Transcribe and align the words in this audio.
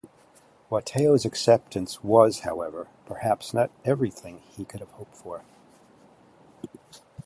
Watteau's 0.71 1.25
acceptance 1.25 2.03
was, 2.03 2.39
however, 2.39 2.87
perhaps 3.05 3.53
not 3.53 3.69
everything 3.85 4.37
that 4.37 4.53
he 4.55 4.65
could 4.65 4.79
have 4.79 4.89
hoped 4.93 5.15
for. 5.15 5.43